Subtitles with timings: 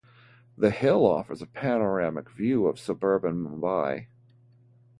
[0.57, 4.07] The hill offers a panoramic view of suburban Mumbai.